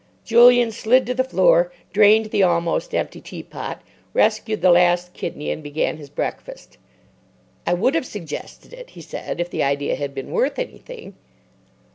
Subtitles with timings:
[0.25, 3.83] Julian slid to the floor, drained the almost empty teapot,
[4.15, 6.79] rescued the last kidney, and began his breakfast.
[7.67, 11.13] "I would have suggested it," he said, "if the idea had been worth anything."